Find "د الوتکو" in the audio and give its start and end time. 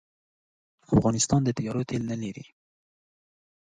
1.43-1.87